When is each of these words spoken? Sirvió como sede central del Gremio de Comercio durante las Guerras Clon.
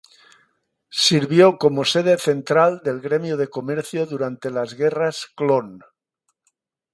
Sirvió 1.05 1.59
como 1.59 1.85
sede 1.85 2.17
central 2.17 2.81
del 2.83 3.01
Gremio 3.01 3.37
de 3.37 3.49
Comercio 3.51 4.07
durante 4.07 4.49
las 4.49 4.73
Guerras 4.73 5.27
Clon. 5.35 5.83